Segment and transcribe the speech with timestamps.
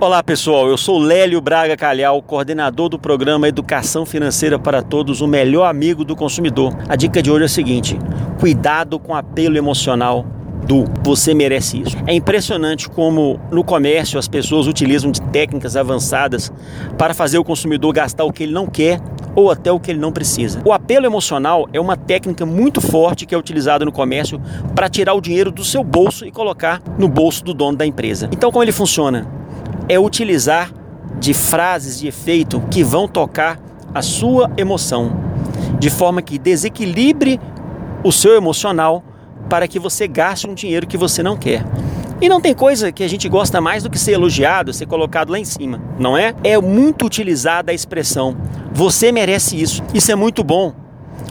[0.00, 5.26] Olá pessoal, eu sou Lélio Braga Calhau, coordenador do programa Educação Financeira para Todos, o
[5.26, 6.72] melhor amigo do consumidor.
[6.88, 7.98] A dica de hoje é a seguinte:
[8.38, 10.24] cuidado com apelo emocional
[10.64, 11.96] do você merece isso.
[12.06, 16.52] É impressionante como no comércio as pessoas utilizam de técnicas avançadas
[16.96, 19.00] para fazer o consumidor gastar o que ele não quer
[19.34, 20.62] ou até o que ele não precisa.
[20.64, 24.40] O apelo emocional é uma técnica muito forte que é utilizada no comércio
[24.76, 28.28] para tirar o dinheiro do seu bolso e colocar no bolso do dono da empresa.
[28.30, 29.26] Então, como ele funciona?
[29.88, 30.72] É utilizar
[31.18, 33.58] de frases de efeito que vão tocar
[33.94, 35.12] a sua emoção,
[35.78, 37.40] de forma que desequilibre
[38.04, 39.02] o seu emocional
[39.48, 41.64] para que você gaste um dinheiro que você não quer.
[42.20, 45.30] E não tem coisa que a gente gosta mais do que ser elogiado, ser colocado
[45.30, 46.34] lá em cima, não é?
[46.42, 48.36] É muito utilizada a expressão
[48.78, 49.82] você merece isso.
[49.92, 50.72] Isso é muito bom.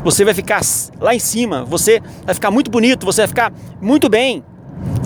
[0.04, 0.62] Você vai ficar
[1.00, 4.44] lá em cima, você vai ficar muito bonito, você vai ficar muito bem.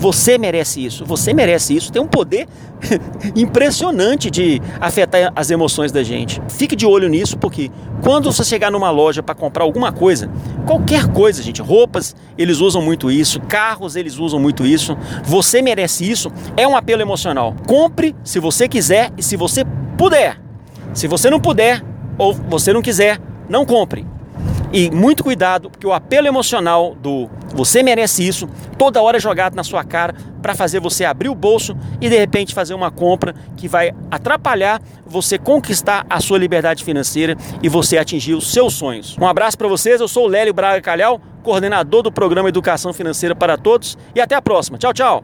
[0.02, 1.92] Você merece isso, você merece isso.
[1.92, 2.48] Tem um poder
[3.36, 6.42] impressionante de afetar as emoções da gente.
[6.48, 7.70] Fique de olho nisso, porque
[8.02, 10.28] quando você chegar numa loja para comprar alguma coisa,
[10.66, 14.98] qualquer coisa, gente, roupas, eles usam muito isso, carros, eles usam muito isso.
[15.22, 17.54] Você merece isso, é um apelo emocional.
[17.64, 19.64] Compre se você quiser e se você
[19.96, 20.36] puder.
[20.92, 21.80] Se você não puder
[22.18, 24.04] ou você não quiser, não compre.
[24.72, 29.54] E muito cuidado, porque o apelo emocional do você merece isso, toda hora é jogado
[29.54, 33.34] na sua cara para fazer você abrir o bolso e de repente fazer uma compra
[33.56, 39.16] que vai atrapalhar você conquistar a sua liberdade financeira e você atingir os seus sonhos.
[39.20, 43.34] Um abraço para vocês, eu sou o Lélio Braga Calhau, coordenador do programa Educação Financeira
[43.34, 44.78] para Todos e até a próxima.
[44.78, 45.20] Tchau, tchau.